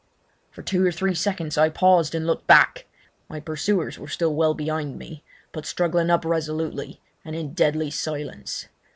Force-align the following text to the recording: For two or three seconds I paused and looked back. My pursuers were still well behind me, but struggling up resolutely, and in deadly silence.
For 0.49 0.63
two 0.63 0.83
or 0.83 0.91
three 0.91 1.13
seconds 1.13 1.59
I 1.59 1.69
paused 1.69 2.15
and 2.15 2.25
looked 2.25 2.47
back. 2.47 2.87
My 3.29 3.39
pursuers 3.39 3.99
were 3.99 4.07
still 4.07 4.33
well 4.33 4.55
behind 4.55 4.97
me, 4.97 5.23
but 5.51 5.67
struggling 5.67 6.09
up 6.09 6.25
resolutely, 6.25 6.99
and 7.23 7.35
in 7.35 7.53
deadly 7.53 7.91
silence. 7.91 8.67